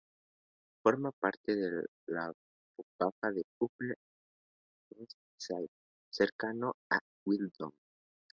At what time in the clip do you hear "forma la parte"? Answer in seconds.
0.81-1.55